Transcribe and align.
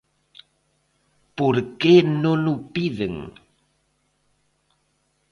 ¿Por 1.37 1.55
que 1.79 1.95
non 2.23 2.39
o 2.53 2.55
piden? 2.73 3.15